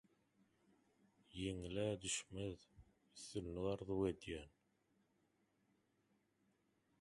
Ýeňil-ä 1.41 1.85
düşmez, 2.05 2.61
üstünlik 3.17 3.67
arzuw 3.73 4.03
edýän 4.13 4.51